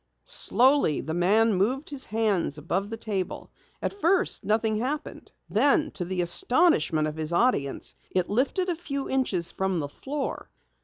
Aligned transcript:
Slowly 0.25 0.99
the 1.01 1.13
man 1.13 1.53
moved 1.53 1.91
his 1.91 2.05
hands 2.05 2.57
above 2.57 2.89
the 2.89 2.97
table. 2.97 3.51
At 3.83 4.01
first 4.01 4.43
nothing 4.43 4.79
happened, 4.79 5.31
then 5.47 5.91
to 5.91 6.05
the 6.05 6.23
astonishment 6.23 7.07
of 7.07 7.17
his 7.17 7.31
audience, 7.31 7.93
it 8.09 8.27
lifted 8.27 8.67
a 8.69 8.75
few 8.75 9.07
inches 9.07 9.51
from 9.51 9.79
the 9.79 9.87
floor. 9.87 10.49